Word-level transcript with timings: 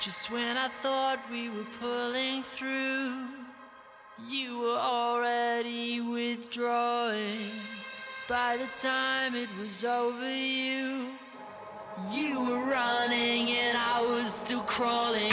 Just 0.00 0.30
when 0.30 0.56
I 0.56 0.68
thought 0.68 1.18
we 1.28 1.48
were 1.48 1.66
pulling 1.80 2.44
through, 2.44 3.26
you 4.28 4.60
were 4.60 4.78
already 4.78 6.00
withdrawing. 6.00 7.50
By 8.28 8.58
the 8.58 8.68
time 8.80 9.34
it 9.34 9.48
was 9.58 9.82
over, 9.82 10.36
you, 10.36 11.10
you 12.12 12.38
were 12.44 12.64
running 12.70 13.50
and 13.50 13.76
I 13.76 14.00
was 14.02 14.32
still 14.32 14.60
crawling. 14.60 15.32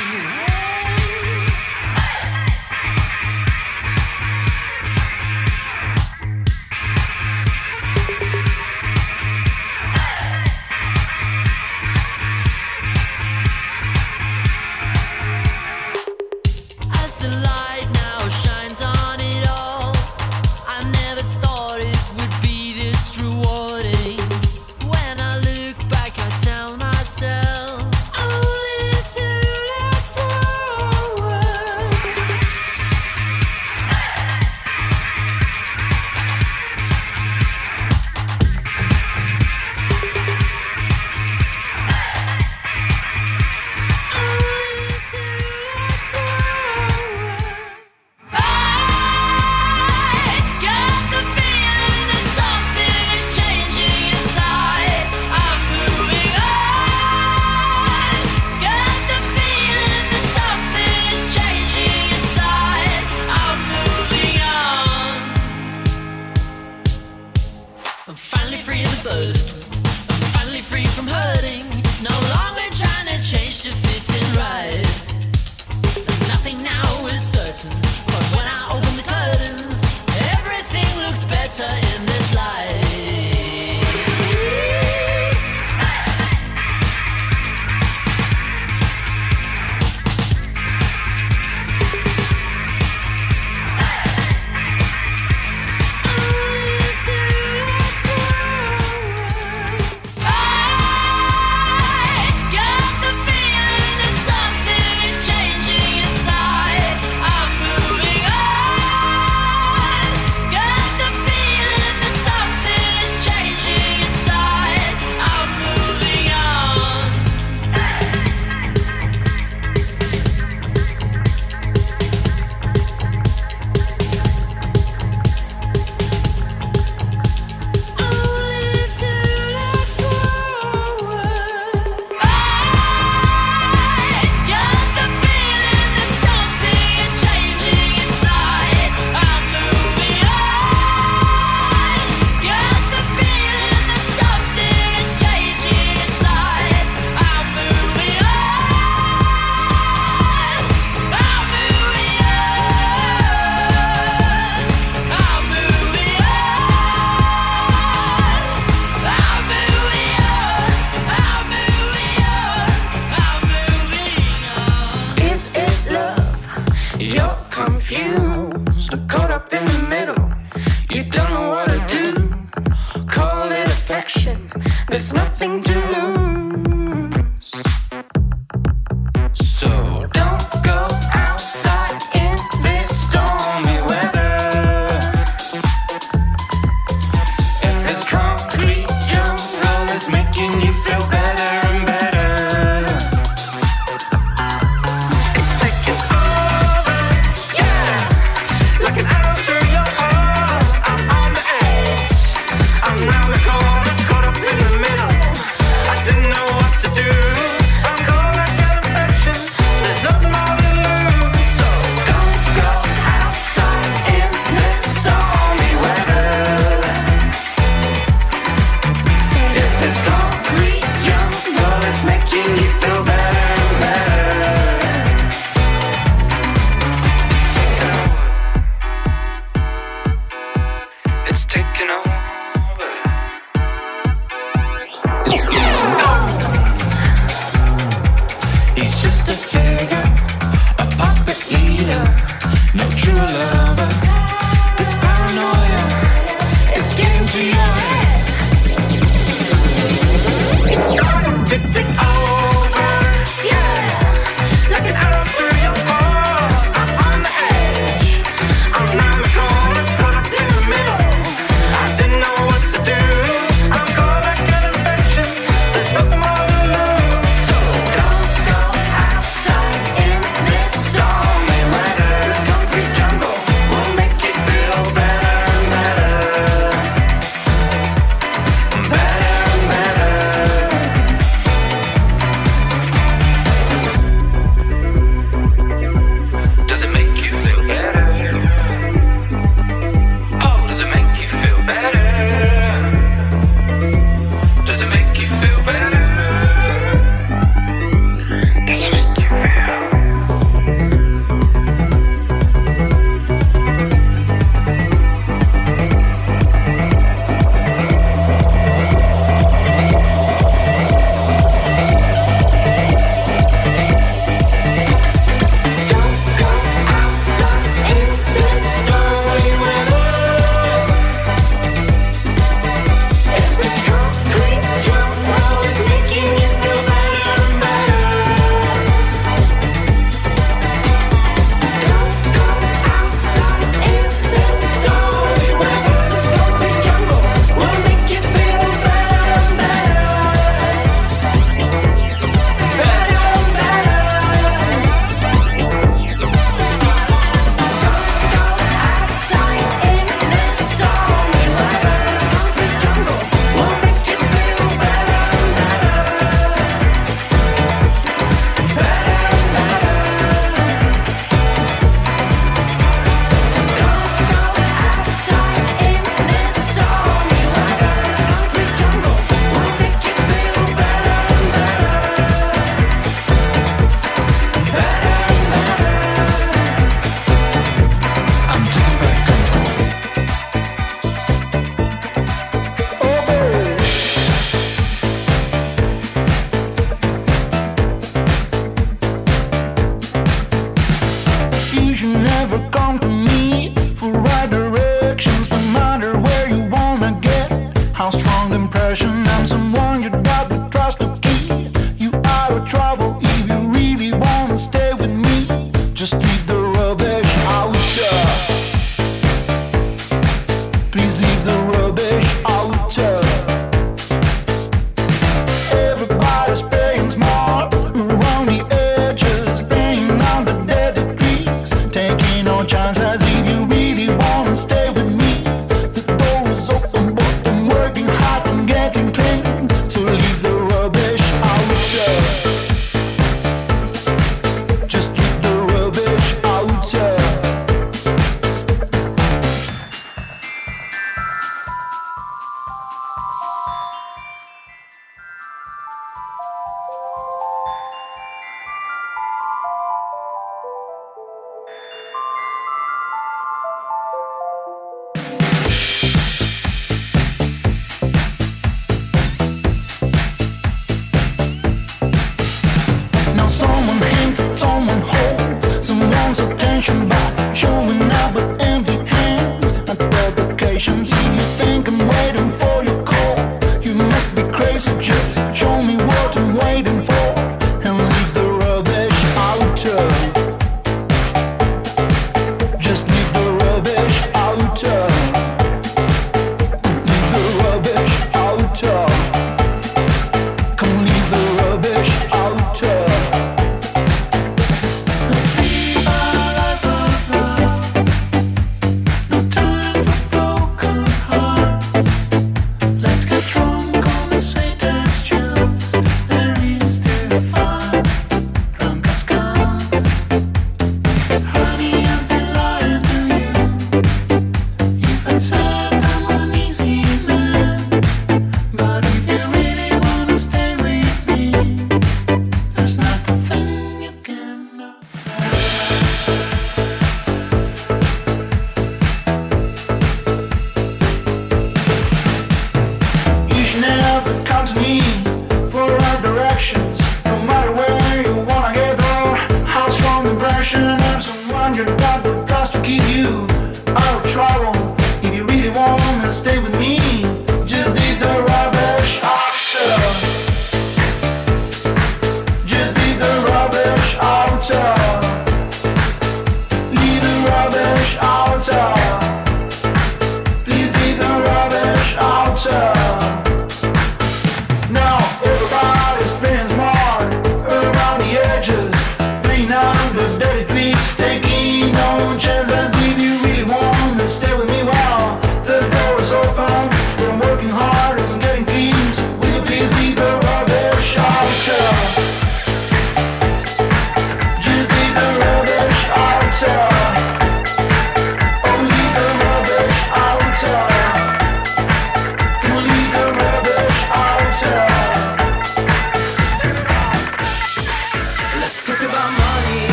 tick, 251.55 251.71
tick. 251.71 251.84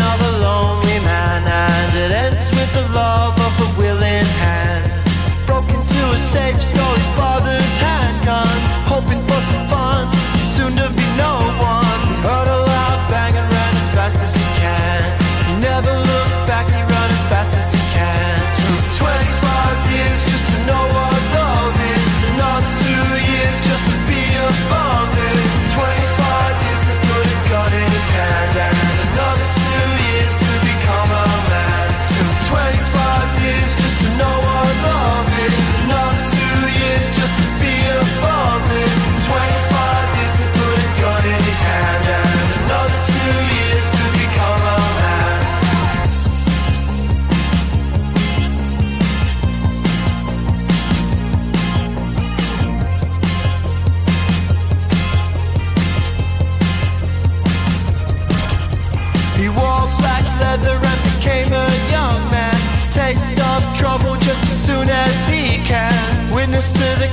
of 0.00 0.20
a 0.20 0.32
lonely 0.38 0.98
man, 1.00 1.42
and 1.46 1.96
it 1.96 2.10
ends 2.10 2.50
with 2.50 2.72
the 2.72 2.86
love 2.92 3.38
of 3.38 3.52
a 3.66 3.78
willing 3.78 4.26
hand, 4.44 4.84
broken 5.46 5.80
to 5.84 6.10
a 6.12 6.18
safe. 6.18 6.79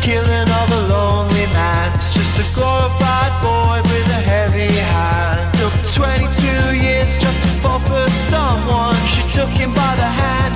killing 0.01 0.50
of 0.62 0.68
a 0.72 0.82
lonely 0.88 1.46
man. 1.54 1.94
It's 1.96 2.13
just 2.13 2.34
a 2.39 2.46
glorified 2.54 3.34
boy 3.42 3.82
with 3.89 4.08
a 4.20 4.22
heavy 4.34 4.74
hand. 4.94 5.54
Took 5.60 5.74
22 5.94 6.75
years 6.75 7.12
just 7.18 7.39
to 7.42 7.50
fall 7.62 7.80
for 7.80 8.10
someone. 8.30 8.96
She 9.08 9.22
took 9.32 9.50
him 9.50 9.74
by 9.74 9.96
the 9.96 10.10
hand. 10.22 10.47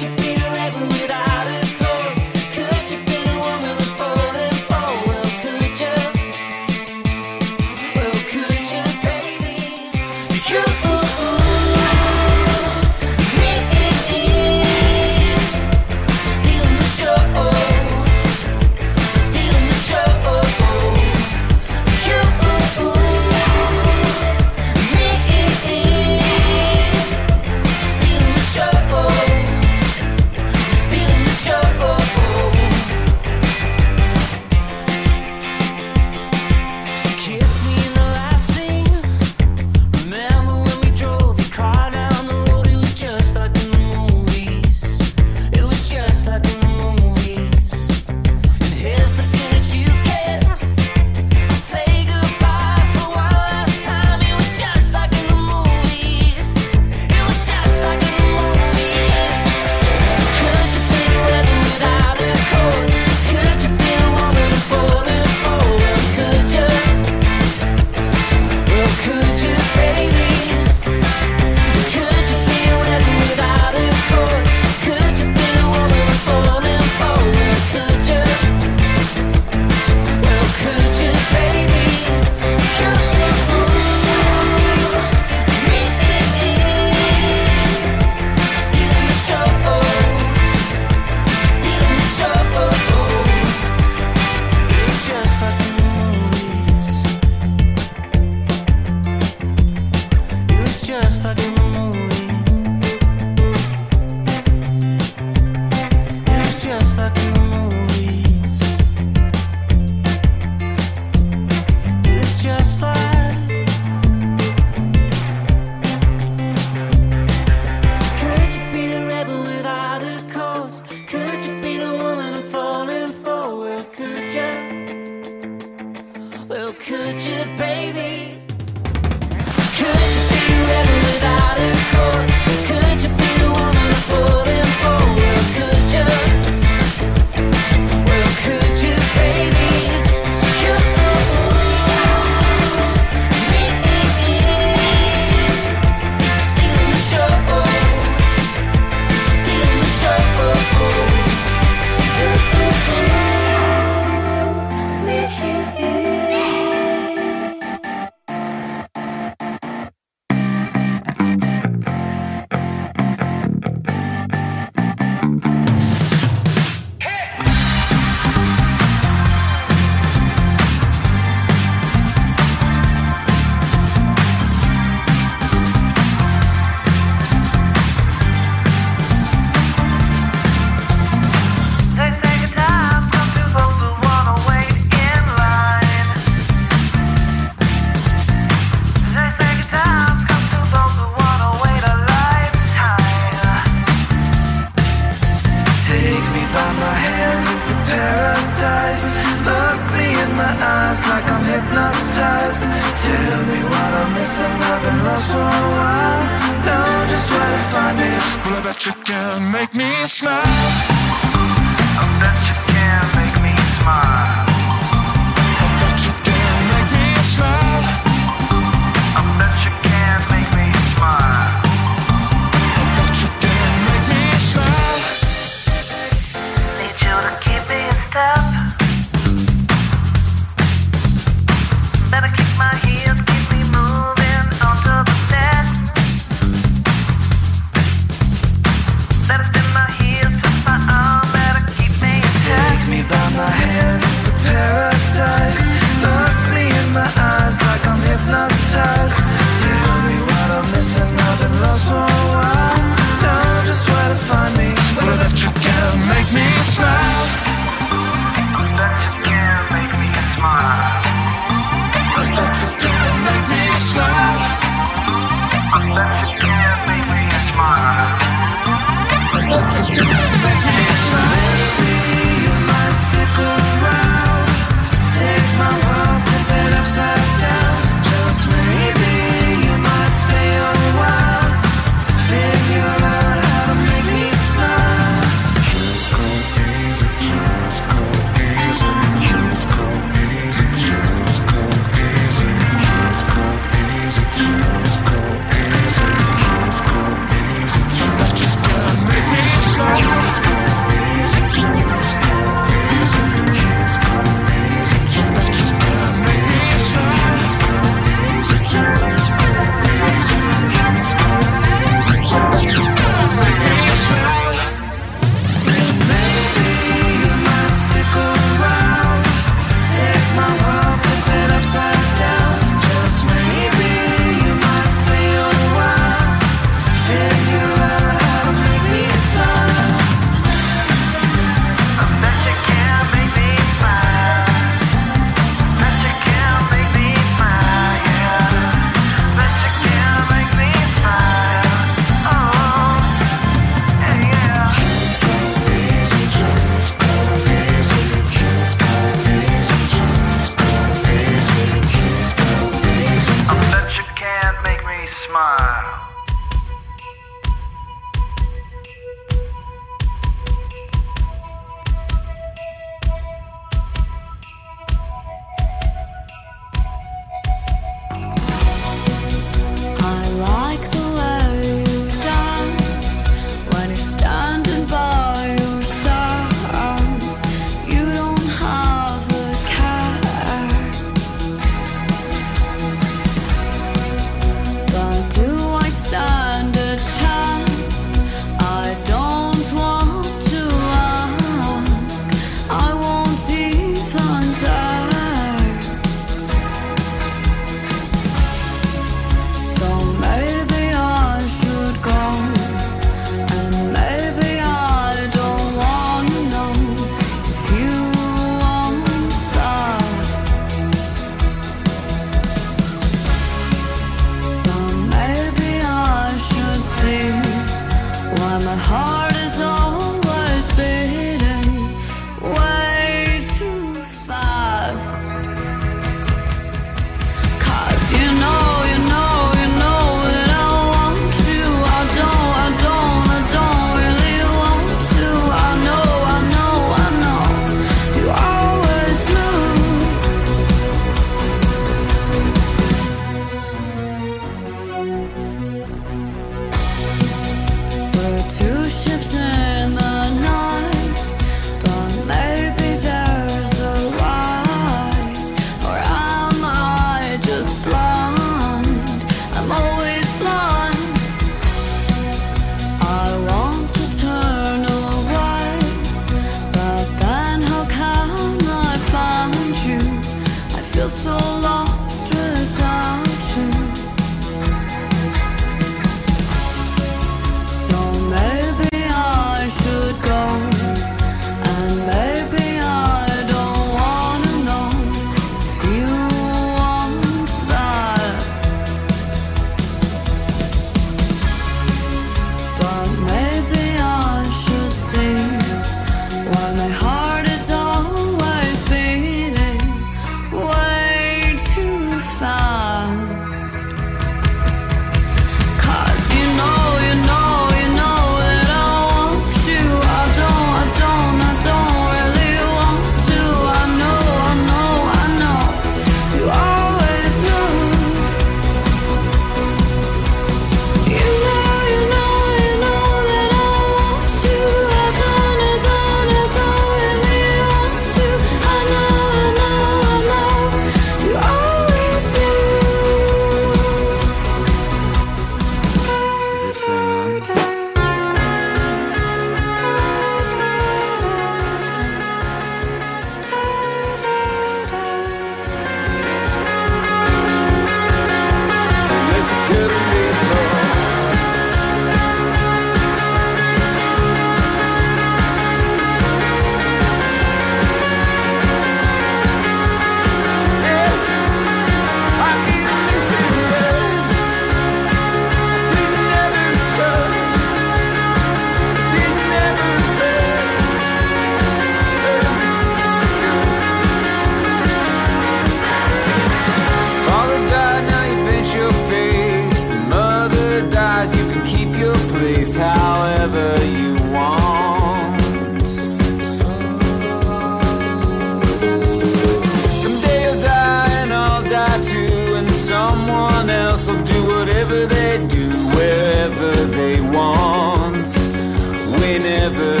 Whenever 599.69 600.00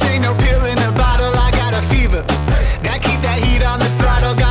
This 0.00 0.10
ain't 0.12 0.22
no 0.22 0.34
pill 0.34 0.64
in 0.64 0.78
a 0.78 0.92
bottle, 0.92 1.32
I 1.34 1.50
got 1.50 1.74
a 1.74 1.82
fever. 1.88 2.22
that 2.82 3.00
keep 3.04 3.20
that 3.20 3.44
heat 3.44 3.62
on 3.62 3.78
the 3.78 3.90
throttle, 4.00 4.34
got 4.34 4.49